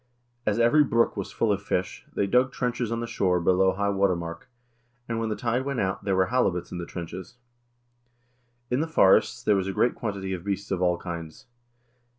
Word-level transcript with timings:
As 0.47 0.57
every 0.57 0.83
brook 0.83 1.15
was 1.15 1.31
full 1.31 1.51
of 1.51 1.61
fish, 1.61 2.07
they 2.15 2.25
dug 2.25 2.51
trenches 2.51 2.91
on 2.91 3.01
the 3.01 3.05
shore 3.05 3.39
below 3.39 3.73
high 3.73 3.91
water 3.91 4.15
mark, 4.15 4.49
and 5.07 5.19
when 5.19 5.29
the 5.29 5.35
tide 5.35 5.63
went 5.63 5.79
out, 5.79 6.03
there 6.03 6.15
were 6.15 6.25
halibuts 6.25 6.71
in 6.71 6.79
the 6.79 6.87
trenches. 6.87 7.35
In 8.71 8.79
the 8.79 8.87
forests 8.87 9.43
there 9.43 9.55
was 9.55 9.67
a 9.67 9.71
great 9.73 9.93
quantity 9.93 10.33
of 10.33 10.43
beasts 10.43 10.71
of 10.71 10.81
all 10.81 10.97
kinds. 10.97 11.45